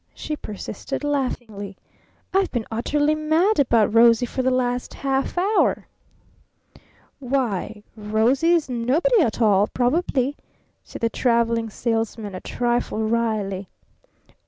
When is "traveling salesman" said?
11.11-12.33